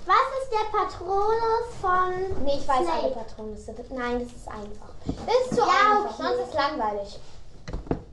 Was 0.04 0.42
ist 0.42 0.50
der 0.52 0.76
Patronus 0.76 1.66
von. 1.80 2.44
Nee, 2.44 2.58
ich 2.58 2.66
weiß 2.66 2.82
Snape. 2.84 3.02
alle 3.02 3.11
Patronus. 3.12 3.61
Nein, 3.90 4.20
das 4.20 4.32
ist 4.32 4.49
einfach. 4.49 4.94
Das 5.26 5.37
ist 5.44 5.50
zu 5.50 5.61
Ja, 5.61 5.66
einfach, 5.66 6.18
okay. 6.18 6.22
sonst 6.22 6.49
ist 6.49 6.54
langweilig. 6.54 7.20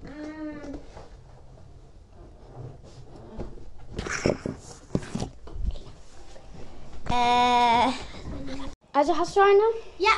Mm, 0.04 0.76
Äh. 7.10 7.92
Also 8.94 9.18
hast 9.18 9.36
du 9.36 9.42
eine? 9.42 9.60
Ja. 9.98 10.10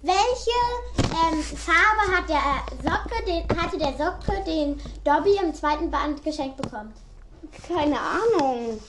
Welche 0.00 0.54
ähm, 0.96 1.42
Farbe 1.42 2.16
hat 2.16 2.28
der 2.28 2.40
Socke, 2.88 3.24
den, 3.24 3.60
hatte 3.60 3.78
der 3.78 3.94
Socke, 3.94 4.44
den 4.44 4.80
Dobby 5.02 5.36
im 5.42 5.52
zweiten 5.52 5.90
Band 5.90 6.22
geschenkt 6.22 6.56
bekommen? 6.56 6.94
Keine 7.66 7.98
Ahnung. 7.98 8.80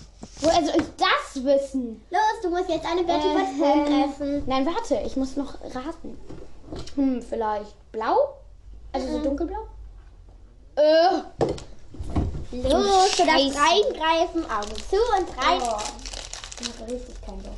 Woher 0.42 0.66
soll 0.66 0.76
ich 0.78 0.88
das 0.98 1.44
wissen? 1.44 2.02
Los, 2.12 2.42
du 2.44 2.50
musst 2.50 2.70
jetzt 2.70 2.86
eine 2.86 3.04
Betty 3.04 3.28
Ähm, 3.28 3.86
treffen. 3.86 4.44
Nein, 4.46 4.66
warte, 4.68 5.02
ich 5.06 5.16
muss 5.16 5.36
noch 5.36 5.56
raten. 5.74 6.18
Hm, 6.96 7.22
vielleicht 7.22 7.92
blau? 7.92 8.36
Also 8.92 9.08
so 9.08 9.20
dunkelblau? 9.24 9.68
Äh. 10.76 11.22
Los, 12.52 13.16
du 13.16 13.26
darfst 13.26 13.56
reingreifen, 13.56 14.44
Augen 14.50 14.76
zu 14.90 14.96
und 14.96 15.38
rein. 15.38 15.62
Oh. 15.62 15.78
Ich 16.60 16.68
habe 16.68 16.92
richtig 16.92 17.22
keinen 17.24 17.44
Bock. 17.44 17.54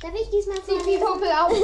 Darf 0.00 0.14
ich 0.14 0.30
diesmal 0.30 0.58
die 0.66 0.98
Puppe 0.98 1.28
auf. 1.28 1.52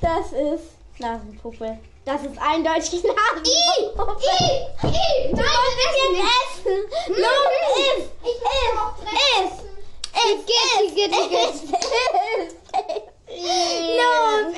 Das 0.00 0.26
ist 0.32 0.64
Nasenpuppe. 0.98 1.78
Das 2.04 2.22
ist 2.22 2.38
eindeutig 2.38 3.02
Nasenpuppe. 3.02 4.22
I, 4.22 4.86
I, 4.86 5.30
Du 5.30 5.36
musst 5.36 5.76
jetzt 5.84 6.20
essen. 6.64 6.78
Los, 7.08 7.52
iss. 7.78 8.04
Iss. 9.38 9.52
Iss, 10.14 10.42
iss, 10.48 10.92
igitt, 10.92 11.12
igitt. 11.12 11.54
iss. 11.54 11.72
Los. 13.98 14.54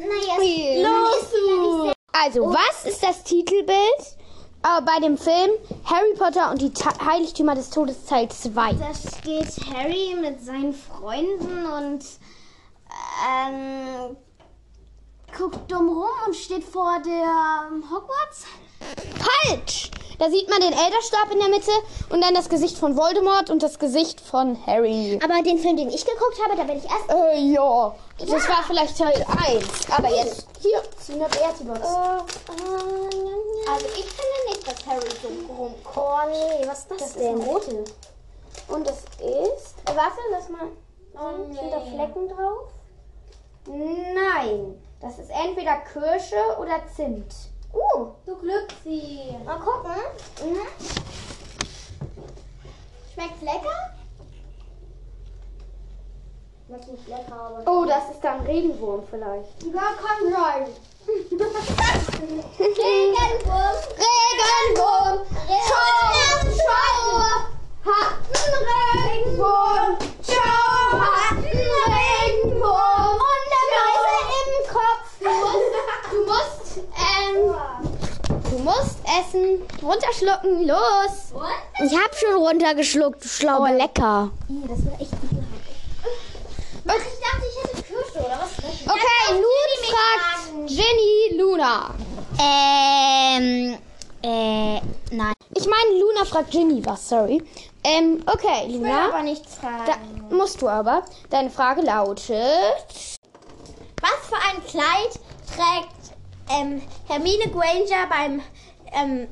Naja, 0.00 0.36
Los, 0.82 1.30
du. 1.30 1.92
Also, 2.12 2.40
was 2.46 2.84
ist 2.84 3.02
das 3.02 3.22
Titelbild 3.24 4.15
äh, 4.66 4.82
bei 4.82 5.00
dem 5.00 5.16
Film 5.16 5.50
Harry 5.84 6.14
Potter 6.16 6.50
und 6.50 6.60
die 6.60 6.72
Ta 6.72 6.92
Heiligtümer 7.04 7.54
des 7.54 7.70
Todes 7.70 8.04
Teil 8.04 8.28
2? 8.28 8.72
Da 8.74 8.92
steht 8.94 9.48
Harry 9.72 10.16
mit 10.20 10.42
seinen 10.42 10.72
Freunden 10.72 11.66
und 11.66 12.04
ähm, 13.28 14.16
guckt 15.36 15.70
dumm 15.70 15.88
rum 15.88 16.06
und 16.26 16.34
steht 16.34 16.64
vor 16.64 17.00
der 17.04 17.70
Hogwarts. 17.90 18.46
Falsch! 19.18 19.90
Da 20.18 20.30
sieht 20.30 20.48
man 20.48 20.60
den 20.60 20.72
Elderstab 20.72 21.30
in 21.30 21.38
der 21.38 21.48
Mitte 21.48 21.70
und 22.10 22.22
dann 22.22 22.34
das 22.34 22.48
Gesicht 22.48 22.78
von 22.78 22.96
Voldemort 22.96 23.50
und 23.50 23.62
das 23.62 23.78
Gesicht 23.78 24.20
von 24.20 24.56
Harry. 24.66 25.18
Aber 25.22 25.42
den 25.42 25.58
Film, 25.58 25.76
den 25.76 25.90
ich 25.90 26.04
geguckt 26.04 26.38
habe, 26.44 26.56
da 26.56 26.62
bin 26.64 26.78
ich 26.78 26.84
erst. 26.84 27.10
Äh, 27.10 27.38
ja. 27.52 27.94
Das 28.18 28.30
war 28.48 28.62
vielleicht 28.66 28.96
Teil 28.96 29.24
1. 29.46 29.90
Aber 29.90 30.08
jetzt. 30.08 30.46
Hier, 30.60 30.82
zieh 30.98 31.12
eine 31.12 31.28
Bertibox. 31.28 31.80
Also 33.68 33.86
ich 33.96 34.06
finde 34.06 34.48
nicht, 34.48 34.66
dass 34.66 34.86
Harry 34.86 35.08
so 35.22 35.28
rumkommt. 35.54 35.96
Oh 35.96 36.30
nee, 36.30 36.66
was 36.66 36.78
ist 36.80 36.90
das, 36.90 36.98
Das 36.98 37.08
ist 37.08 37.18
denn? 37.18 37.34
ein 37.34 37.42
rote. 37.42 37.84
Und 38.68 38.86
das 38.86 38.98
ist. 38.98 39.74
Äh, 39.84 39.94
warte, 39.96 40.18
lass 40.30 40.48
mal. 40.48 40.68
Oh, 41.14 41.52
Sind 41.52 41.70
da 41.72 41.80
Flecken 41.80 42.28
drauf? 42.28 42.68
Nein. 43.66 44.82
Das 45.00 45.18
ist 45.18 45.30
entweder 45.30 45.76
Kirsche 45.92 46.36
oder 46.58 46.80
Zimt. 46.94 47.34
Uh, 47.76 48.06
Du 48.24 48.34
Glücksi. 48.36 49.36
mal 49.44 49.58
gucken. 49.58 49.92
Mhm. 50.42 50.66
Schmeckt's 53.12 53.42
lecker? 53.42 53.78
Schmeckt 56.66 56.88
nicht 56.88 57.06
lecker, 57.08 57.32
aber. 57.32 57.62
Oh, 57.70 57.84
das 57.84 58.10
ist 58.10 58.20
dann 58.24 58.40
Regenwurm 58.46 59.02
vielleicht. 59.10 59.62
Ja, 59.64 59.82
kann 60.02 60.32
sein. 60.32 60.66
Regenwurm. 62.58 63.76
Regenwurm. 64.02 65.18
Schau, 65.46 65.96
schau. 66.56 67.20
Hat 67.84 68.16
einen 68.32 68.62
Regenwurm. 69.06 69.92
Schau, 70.26 70.98
hat 70.98 71.36
einen 71.36 71.70
Regenwurm. 71.94 73.14
Und 73.14 73.44
der 73.52 73.64
Mäuse 73.72 74.14
im 74.42 74.52
Kopf. 74.74 75.06
Du 75.20 75.30
musst, 75.42 75.72
du 76.10 76.18
musst, 76.26 76.78
ähm, 76.98 77.38
du 78.50 78.56
musst 78.58 78.98
essen. 79.04 79.48
Runterschlucken. 80.16 80.66
Los. 80.66 81.32
Ich 81.84 81.96
hab 81.98 82.14
schon 82.14 82.34
runtergeschluckt, 82.34 83.24
du 83.24 83.28
Schlaube. 83.28 83.68
Oh, 83.70 83.76
lecker. 83.76 84.30
Das 84.48 84.84
war 84.84 85.00
echt 85.00 85.12
Ich 85.12 86.92
dachte, 86.92 87.44
ich 87.48 87.62
hätte 87.62 87.82
Kirsche 87.82 88.18
oder 88.26 88.38
was? 88.40 88.58
Okay, 88.86 89.32
nun 89.32 89.90
fragt 89.90 90.70
Jenny 90.70 91.40
Luna. 91.40 91.94
Ähm, 92.38 93.78
äh, 94.22 94.80
nein. 95.14 95.32
Ich 95.54 95.66
meine, 95.66 96.00
Luna 96.00 96.24
fragt 96.24 96.50
Ginny 96.50 96.84
was, 96.84 97.08
sorry. 97.08 97.42
Ähm, 97.82 98.22
okay, 98.26 98.66
Luna. 98.68 99.08
aber 99.08 99.22
nichts 99.22 99.54
fragen. 99.54 99.84
Da 99.86 100.36
musst 100.36 100.60
du 100.60 100.68
aber. 100.68 101.02
Deine 101.30 101.50
Frage 101.50 101.82
lautet. 101.82 102.28
Was 104.02 104.28
für 104.28 104.36
ein 104.36 104.64
Kleid 104.66 105.18
trägt 105.46 105.96
ähm, 106.50 106.82
Hermine 107.08 107.50
Granger 107.50 108.06
beim 108.08 108.42
ähm, 108.92 109.28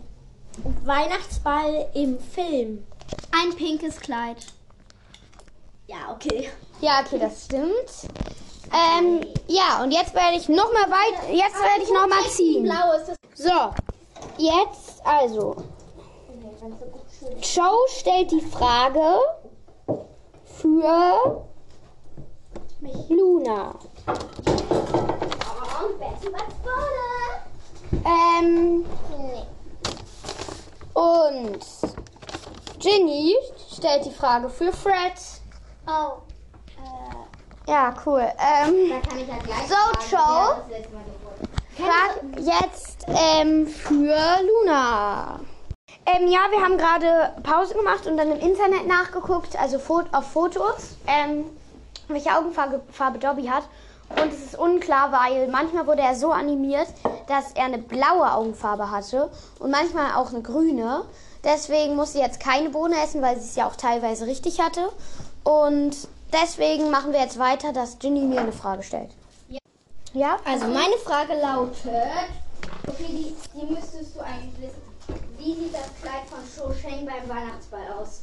Weihnachtsball 0.84 1.88
im 1.94 2.18
Film? 2.18 2.86
Ein 3.32 3.54
pinkes 3.56 4.00
Kleid. 4.00 4.46
Ja, 5.86 6.12
okay. 6.12 6.48
Ja, 6.80 7.00
okay, 7.04 7.18
das 7.18 7.44
stimmt. 7.44 8.10
Ähm, 8.72 9.20
ja, 9.46 9.82
und 9.82 9.90
jetzt 9.90 10.14
werde 10.14 10.36
ich 10.36 10.48
noch 10.48 10.72
mal 10.72 10.90
weit. 10.90 11.34
Jetzt 11.34 11.56
werde 11.56 11.82
ich 11.82 11.90
noch 11.90 12.08
mal 12.08 12.24
ziehen. 12.28 12.72
So, 13.34 13.74
jetzt 14.38 15.04
also. 15.04 15.56
Joe 17.42 17.88
stellt 17.88 18.30
die 18.30 18.40
Frage 18.40 19.18
für 20.44 21.44
Luna. 23.08 23.74
Ähm, 28.04 28.84
und 30.94 31.60
Ginny 32.78 33.34
stellt 33.76 34.04
die 34.04 34.10
Frage 34.10 34.48
für 34.48 34.72
Fred. 34.72 35.14
Oh. 35.86 36.22
Ja, 37.66 37.94
cool. 38.04 38.20
Ähm, 38.20 38.90
Da 38.90 39.08
kann 39.08 39.18
ich 39.18 39.28
ja 39.28 39.38
gleich 39.38 39.68
So, 39.68 39.74
fragen, 39.74 40.64
Joe. 40.66 41.86
Frag 41.86 42.38
jetzt 42.38 43.06
ähm, 43.08 43.66
für 43.66 44.14
Luna. 44.42 45.40
Ähm, 46.06 46.28
ja, 46.28 46.40
wir 46.50 46.62
haben 46.62 46.76
gerade 46.76 47.32
Pause 47.42 47.74
gemacht 47.74 48.06
und 48.06 48.16
dann 48.18 48.30
im 48.30 48.38
Internet 48.38 48.86
nachgeguckt, 48.86 49.56
also 49.58 49.78
auf 50.12 50.30
Fotos, 50.30 50.96
ähm, 51.06 51.46
welche 52.08 52.36
Augenfarbe 52.36 52.82
Farbe 52.92 53.18
Dobby 53.18 53.46
hat. 53.46 53.64
Und 54.10 54.32
es 54.32 54.44
ist 54.44 54.58
unklar, 54.58 55.12
weil 55.12 55.48
manchmal 55.48 55.86
wurde 55.86 56.02
er 56.02 56.14
so 56.14 56.30
animiert, 56.30 56.88
dass 57.26 57.52
er 57.52 57.64
eine 57.64 57.78
blaue 57.78 58.30
Augenfarbe 58.32 58.90
hatte 58.90 59.30
und 59.58 59.70
manchmal 59.70 60.14
auch 60.14 60.30
eine 60.30 60.42
grüne. 60.42 61.04
Deswegen 61.42 61.96
muss 61.96 62.12
sie 62.12 62.20
jetzt 62.20 62.40
keine 62.40 62.70
Bohne 62.70 62.96
essen, 63.02 63.22
weil 63.22 63.38
sie 63.38 63.48
es 63.48 63.56
ja 63.56 63.66
auch 63.66 63.76
teilweise 63.76 64.26
richtig 64.26 64.60
hatte. 64.60 64.90
Und 65.42 66.08
deswegen 66.32 66.90
machen 66.90 67.12
wir 67.12 67.20
jetzt 67.20 67.38
weiter, 67.38 67.72
dass 67.72 67.98
Ginny 67.98 68.20
mir 68.20 68.40
eine 68.40 68.52
Frage 68.52 68.82
stellt. 68.82 69.10
Ja? 70.14 70.38
Also 70.44 70.66
meine 70.66 70.96
Frage 71.04 71.34
lautet, 71.34 71.92
okay, 72.86 73.06
die, 73.08 73.34
die 73.54 73.66
müsstest 73.66 74.16
du 74.16 74.20
eigentlich 74.20 74.52
wissen. 74.58 74.94
Wie 75.36 75.54
sieht 75.54 75.74
das 75.74 75.90
Kleid 76.00 76.22
von 76.30 76.38
Cho 76.56 76.72
Sheng 76.72 77.04
beim 77.04 77.28
Weihnachtsball 77.28 77.82
aus? 78.00 78.22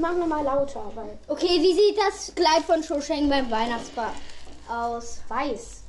Mach 0.00 0.12
nochmal 0.12 0.44
lauter, 0.44 0.84
weil. 0.94 1.18
Okay, 1.26 1.60
wie 1.60 1.74
sieht 1.74 1.98
das 1.98 2.32
Kleid 2.36 2.62
von 2.64 2.82
Cho 2.82 3.00
Sheng 3.00 3.28
beim 3.28 3.50
Weihnachtsball 3.50 4.06
aus? 4.06 4.35
Weiß. 4.68 5.82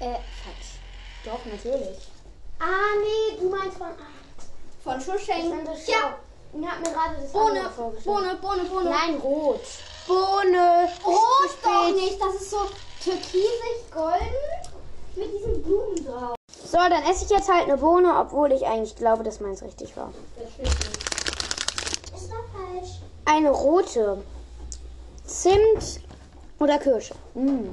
Äh, 0.00 0.18
falsch. 0.42 0.78
Doch, 1.24 1.44
natürlich. 1.44 1.98
Ah, 2.58 2.94
nee, 3.00 3.40
du 3.40 3.48
meinst 3.48 3.78
von... 3.78 3.88
Von 4.82 5.00
Cho 5.00 5.18
Sheng. 5.18 5.50
Ja, 5.86 6.18
Ich 6.52 6.66
hab 6.66 6.80
mir 6.80 6.92
gerade 6.92 7.16
das 7.20 7.32
Bohne. 7.32 7.70
Bohne, 8.04 8.34
Bohne, 8.36 8.64
Bohne. 8.64 8.90
Nein, 8.90 9.16
rot. 9.16 9.60
Bohne. 10.06 10.88
Rot 11.04 11.58
doch 11.62 11.94
nicht, 11.94 12.20
das 12.20 12.34
ist 12.34 12.50
so 12.50 12.68
türkisig 13.02 13.90
golden 13.92 14.74
mit 15.16 15.32
diesen 15.32 15.62
Blumen 15.62 16.04
drauf. 16.04 16.34
So, 16.64 16.76
dann 16.76 17.02
esse 17.04 17.24
ich 17.24 17.30
jetzt 17.30 17.48
halt 17.50 17.64
eine 17.64 17.76
Bohne, 17.78 18.14
obwohl 18.18 18.52
ich 18.52 18.66
eigentlich 18.66 18.96
glaube, 18.96 19.22
dass 19.22 19.40
meins 19.40 19.62
richtig 19.62 19.96
war. 19.96 20.12
Ist 20.58 22.30
doch 22.30 22.44
falsch. 22.52 22.98
Eine 23.24 23.50
rote. 23.50 24.22
Zimt 25.24 26.00
oder 26.64 26.78
Kirsche. 26.78 27.14
Mm. 27.34 27.70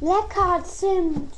Lecker 0.00 0.64
Zimt. 0.64 1.32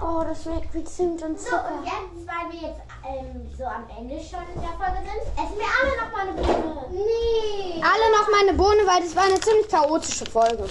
Oh, 0.00 0.24
das 0.24 0.42
schmeckt 0.42 0.74
wie 0.74 0.84
Zimt 0.84 1.22
und 1.22 1.38
So, 1.38 1.46
Zucker. 1.50 1.70
und 1.78 1.84
jetzt, 1.84 2.26
weil 2.26 2.52
wir 2.52 2.68
jetzt 2.68 2.80
ähm, 3.06 3.48
so 3.56 3.64
am 3.64 3.84
Ende 3.96 4.20
schon 4.20 4.40
in 4.54 4.60
der 4.60 4.70
Folge 4.70 4.98
sind, 5.06 5.22
essen 5.36 5.56
wir 5.56 5.70
alle 5.78 5.96
noch 6.00 6.10
mal 6.12 6.28
eine 6.28 6.32
Bohne. 6.42 6.86
Nee. 6.90 7.80
Alle 7.82 8.18
noch 8.18 8.28
mal 8.28 8.40
eine 8.42 8.54
Bohne, 8.54 8.82
weil 8.86 9.02
das 9.02 9.14
war 9.14 9.24
eine 9.24 9.38
ziemlich 9.40 9.68
chaotische 9.68 10.26
Folge. 10.26 10.64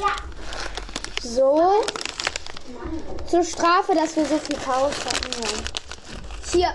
Ja. 0.00 0.14
So. 1.22 1.82
Zur 3.26 3.42
Strafe, 3.42 3.94
dass 3.94 4.14
wir 4.14 4.24
so 4.26 4.38
viel 4.38 4.56
Chaos 4.58 4.94
hatten. 5.04 5.42
Ja. 5.42 6.52
Hier. 6.52 6.74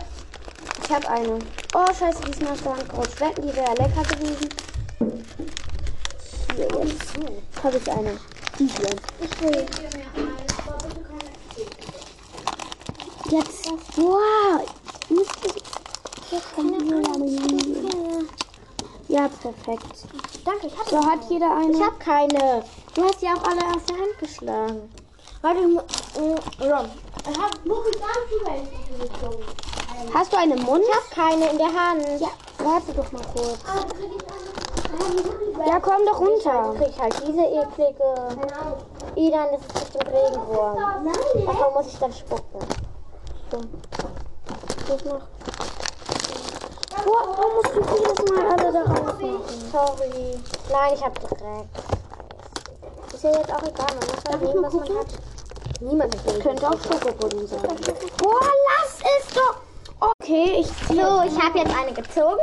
Ich 0.83 0.91
habe 0.93 1.09
eine. 1.09 1.39
Oh, 1.73 1.93
scheiße, 1.97 2.21
die 2.25 2.31
ist 2.31 2.41
der 2.41 2.49
Hand 2.49 2.89
gerutscht. 2.89 3.19
Wetten, 3.21 3.41
die 3.41 3.55
wäre 3.55 3.73
lecker 3.75 4.03
gewesen. 4.03 4.49
Hier, 4.99 6.67
jetzt 6.83 7.63
habe 7.63 7.77
ich 7.77 7.91
eine. 7.91 8.17
Ich 8.59 8.79
will. 8.79 8.95
Jetzt. 13.29 13.71
Wow. 13.97 14.61
Jetzt 16.31 16.47
hier 16.55 16.65
eine. 16.65 18.25
Ja, 19.07 19.27
perfekt. 19.27 20.07
Danke, 20.45 20.67
ich 20.67 20.77
habe 20.77 20.89
So 20.89 21.05
hat 21.05 21.19
jeder 21.29 21.57
eine. 21.57 21.71
Ich 21.71 21.81
habe 21.81 21.97
keine. 21.99 22.63
Du 22.93 23.03
hast 23.03 23.21
die 23.21 23.27
auch 23.27 23.43
alle 23.43 23.65
aus 23.75 23.85
der 23.87 23.97
Hand 23.97 24.19
geschlagen. 24.19 24.89
Warte, 25.41 25.59
ich 25.59 25.65
äh, 26.21 26.71
Ron. 26.71 26.89
Ich 27.29 27.37
habe 27.37 27.57
wirklich 27.65 27.97
ganz 27.99 29.11
gezogen. 29.11 29.43
Hast 30.13 30.31
du 30.31 30.37
eine 30.37 30.55
im 30.55 30.63
Mund? 30.63 30.83
Ich 30.87 30.95
habe 30.95 31.05
keine 31.13 31.49
in 31.51 31.57
der 31.57 31.67
Hand. 31.67 32.21
Ja, 32.21 32.29
warte 32.59 32.93
doch 32.93 33.11
mal 33.11 33.23
kurz. 33.33 33.59
Ah, 33.67 33.83
krieg 33.83 34.11
ich? 34.17 34.24
Ja, 35.65 35.79
komm 35.79 36.05
doch 36.05 36.19
runter. 36.19 36.73
Ich 36.73 36.79
krieg 36.81 37.01
halt 37.01 37.15
diese 37.27 37.43
eklige. 37.43 38.03
Idan, 39.15 39.47
das 39.51 39.61
ist 39.61 39.73
bestimmt 39.73 40.07
Regenwurm. 40.07 40.77
Nein, 41.03 41.45
Davon 41.45 41.73
muss 41.73 41.87
ich 41.87 41.99
dann 41.99 42.13
spucken. 42.13 42.59
So. 43.51 43.57
Das 44.87 45.05
noch. 45.05 45.21
Boah, 47.05 47.23
warum 47.27 47.53
musst 47.55 47.75
du 47.75 47.81
jedes 47.97 48.31
Mal 48.31 48.45
alle 48.47 48.71
da 48.71 48.81
rausmachen? 48.81 49.71
Sorry. 49.71 50.39
Nein, 50.71 50.93
ich 50.93 51.03
habe 51.03 51.19
gedreckt. 51.19 51.69
Ist 53.13 53.23
ja 53.23 53.29
jetzt 53.31 53.53
auch 53.53 53.63
egal, 53.63 53.87
man 53.87 54.07
muss 54.07 54.23
halt 54.27 54.41
nehmen, 54.41 54.63
was 54.63 54.73
man 54.73 54.99
hat. 54.99 55.07
Niemand 55.81 56.25
will. 56.25 56.39
Könnte 56.41 56.67
auch 56.67 56.79
Schokopudding 56.81 57.47
sein. 57.47 57.61
Boah, 58.17 58.39
lass 58.67 58.99
es 59.19 59.33
doch. 59.33 59.55
Okay, 59.99 60.59
ich 60.59 60.87
ziehe. 60.87 61.01
So, 61.01 61.23
ich 61.23 61.41
habe 61.41 61.59
jetzt 61.59 61.75
eine 61.77 61.93
gezogen. 61.93 62.39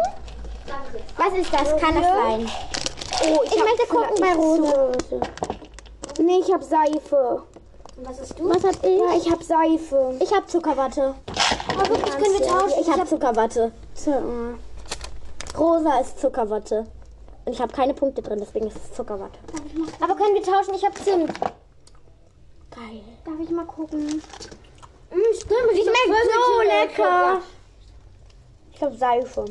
Was 1.16 1.32
ist 1.38 1.52
das? 1.52 1.76
Kann 1.80 1.94
das 1.94 2.04
sein? 2.04 2.50
Oh, 3.24 3.40
ich, 3.44 3.52
Ich 3.54 3.62
möchte 3.62 3.86
gucken 3.88 4.16
bei 4.20 4.34
Rose. 4.34 4.90
Nee, 6.20 6.38
ich 6.40 6.52
habe 6.52 6.64
Seife. 6.64 7.42
Und 7.96 8.08
was 8.08 8.20
hast 8.20 8.38
du? 8.38 8.48
Was 8.48 8.64
hab 8.64 8.84
ich? 8.84 8.98
Ja, 8.98 9.16
ich 9.16 9.30
hab 9.30 9.42
Seife. 9.42 10.14
Ich 10.20 10.32
hab 10.34 10.48
Zuckerwatte. 10.48 11.14
Aber 11.68 11.88
wirklich, 11.88 12.14
können 12.14 12.38
wir 12.38 12.46
tauschen? 12.46 12.80
Ich 12.80 12.88
hab 12.90 13.06
Zuckerwatte. 13.08 13.72
Zu- 13.94 14.58
Rosa 15.58 15.98
ist 16.00 16.18
Zuckerwatte. 16.20 16.86
Und 17.44 17.52
ich 17.52 17.60
habe 17.60 17.72
keine 17.72 17.92
Punkte 17.92 18.22
drin, 18.22 18.38
deswegen 18.40 18.68
ist 18.68 18.76
es 18.76 18.94
Zuckerwatte. 18.94 19.38
Aber 20.00 20.14
können 20.14 20.34
wir 20.34 20.42
tauschen? 20.42 20.74
Ich 20.74 20.84
hab 20.84 20.96
Zimt. 20.96 21.32
Geil. 22.70 23.02
Darf 23.24 23.34
ich 23.42 23.50
mal 23.50 23.66
gucken? 23.66 24.22
Mm, 25.10 25.34
stimmt, 25.34 25.72
die 25.72 25.82
schmeckt 25.82 26.08
so 26.34 26.62
lecker. 26.62 27.40
Ich 28.72 28.78
glaube 28.78 28.96
Seife. 28.96 29.44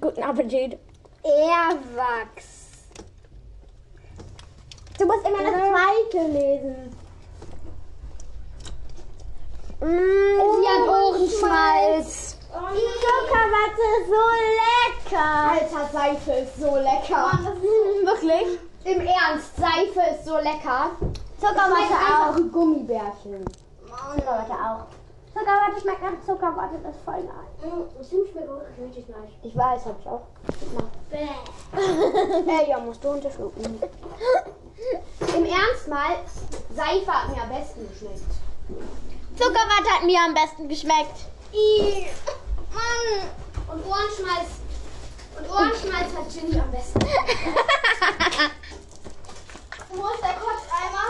Guten 0.00 0.22
Appetit. 0.24 0.76
Erwachs. 1.22 2.66
Du 4.98 5.06
musst 5.06 5.24
immer 5.24 5.42
das 5.44 5.54
zweite 5.54 6.26
lesen. 6.32 6.96
Mm, 9.80 10.40
Oh, 10.40 10.60
sie 10.60 10.68
hat 10.68 10.88
Ohrenschmalz. 10.88 12.36
Die 12.50 12.90
Zuckerwatte 13.04 13.84
ist 14.00 14.08
so 14.08 14.24
lecker. 14.58 15.50
Alter, 15.52 15.92
Seife 15.92 16.32
ist 16.32 16.56
so 16.58 16.76
lecker. 16.76 17.38
Wirklich? 18.04 18.58
Im 18.84 19.00
Ernst, 19.06 19.54
Seife 19.56 20.00
ist 20.12 20.24
so 20.24 20.36
lecker. 20.38 20.90
Zuckerwatte 21.38 21.94
auch. 21.94 22.52
Gummibärchen. 22.52 23.44
Zuckerwatte 23.86 24.52
auch. 24.54 24.97
Zuckerwatte 25.38 25.80
schmeckt 25.80 26.02
nach 26.02 26.20
Zuckerwatte, 26.26 26.78
das 26.82 26.96
ist 26.96 27.04
voll 27.04 27.22
nice. 27.22 28.08
Zimt 28.08 28.28
schmeckt 28.30 28.48
auch 28.48 28.60
richtig 28.82 29.08
nice. 29.08 29.30
Ich 29.42 29.56
weiß, 29.56 29.86
hab 29.86 30.00
ich 30.00 30.06
auch. 30.06 30.26
Ey, 31.12 32.68
ja, 32.68 32.78
musst 32.80 33.04
du 33.04 33.10
unterschlucken. 33.10 33.62
Im 35.36 35.44
Ernst 35.44 35.88
mal, 35.88 36.16
Seife 36.74 37.12
hat 37.12 37.28
mir 37.28 37.42
am 37.42 37.48
besten 37.50 37.88
geschmeckt. 37.88 38.22
Zuckerwatte 39.36 39.90
hat 39.90 40.04
mir 40.04 40.18
am 40.20 40.34
besten 40.34 40.68
geschmeckt. 40.68 41.26
I, 41.52 42.08
Mann. 42.72 43.28
Und 43.68 43.86
Ohrenschmalz. 43.86 44.58
Und 45.38 45.48
Ohrenschmalz 45.50 46.14
hat 46.16 46.28
Ginny 46.32 46.58
am 46.58 46.70
besten. 46.70 47.00
Wo 49.90 50.06
ist 50.06 50.22
der 50.22 50.34
Kotzeimer? 50.34 51.08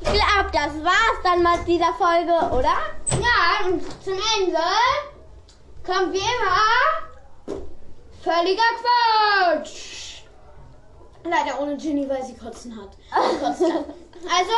glaube, 0.00 0.50
das 0.52 0.84
war's 0.84 1.18
dann 1.22 1.42
mit 1.42 1.66
dieser 1.66 1.92
Folge, 1.94 2.32
oder? 2.54 2.76
Ja, 3.20 3.66
und 3.66 3.82
zum 4.04 4.18
Ende 4.38 4.58
kommt 5.84 6.12
wie 6.12 6.18
immer 6.18 7.02
völliger 8.22 8.62
Quatsch. 8.80 10.22
Leider 11.24 11.60
ohne 11.60 11.76
Ginny, 11.76 12.08
weil 12.08 12.24
sie 12.24 12.36
kotzen 12.36 12.76
hat. 12.76 12.96
Gekotzt 13.30 13.62
hat. 13.62 13.84
Also. 14.24 14.54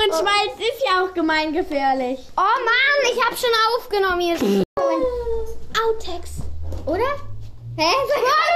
Ohrenschmalz 0.00 0.52
ist 0.58 0.82
ja 0.84 1.04
auch 1.04 1.12
gemeingefährlich. 1.12 2.20
Oh 2.36 2.40
Mann, 2.40 3.12
ich 3.12 3.22
hab 3.22 3.36
schon 3.36 3.50
aufgenommen 3.76 4.20
hier. 4.20 4.62
Outtext. 5.86 6.42
Oder? 6.86 7.16
Hä? 7.76 7.92
Sag 8.08 8.22
mal, 8.22 8.50